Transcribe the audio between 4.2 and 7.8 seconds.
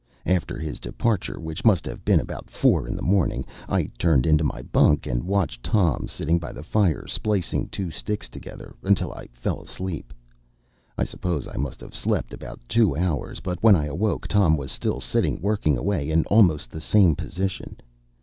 into my bunk and watched Tom sitting by the fire splicing